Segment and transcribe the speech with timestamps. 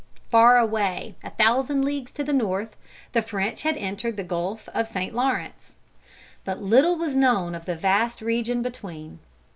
[0.31, 2.75] Far away a thousand leagues to the North,
[3.11, 5.13] the French had entered the gulf of St.
[5.13, 5.75] Lawrence.
[6.43, 9.19] But little was known of the vast region between.